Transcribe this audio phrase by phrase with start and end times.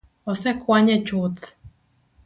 [0.31, 1.41] Osekwanye chuth